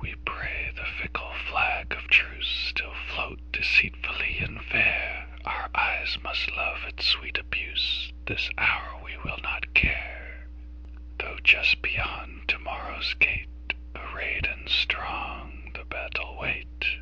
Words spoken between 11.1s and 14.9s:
Though just beyond to morrow's gate, Arrayed and